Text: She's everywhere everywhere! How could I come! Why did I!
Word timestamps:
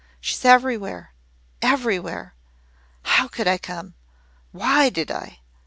She's 0.19 0.43
everywhere 0.43 1.13
everywhere! 1.61 2.33
How 3.03 3.27
could 3.27 3.47
I 3.47 3.59
come! 3.59 3.93
Why 4.51 4.89
did 4.89 5.11
I! 5.11 5.41